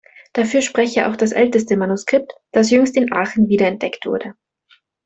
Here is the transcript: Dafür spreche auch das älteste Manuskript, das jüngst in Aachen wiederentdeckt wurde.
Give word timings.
Dafür 0.33 0.63
spreche 0.63 1.07
auch 1.07 1.15
das 1.15 1.31
älteste 1.31 1.77
Manuskript, 1.77 2.33
das 2.51 2.71
jüngst 2.71 2.95
in 2.97 3.13
Aachen 3.13 3.49
wiederentdeckt 3.49 4.07
wurde. 4.07 4.33